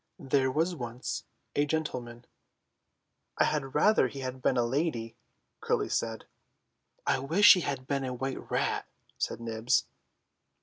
[0.17, 1.25] "There was once
[1.55, 2.25] a gentleman—"
[3.37, 5.15] "I had rather he had been a lady,"
[5.59, 6.25] Curly said.
[7.05, 8.87] "I wish he had been a white rat,"
[9.19, 9.85] said Nibs.